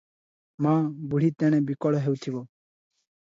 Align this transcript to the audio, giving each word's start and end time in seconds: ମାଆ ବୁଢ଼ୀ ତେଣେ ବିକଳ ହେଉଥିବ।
ମାଆ 0.65 0.79
ବୁଢ଼ୀ 1.11 1.29
ତେଣେ 1.43 1.59
ବିକଳ 1.69 2.01
ହେଉଥିବ। 2.07 2.43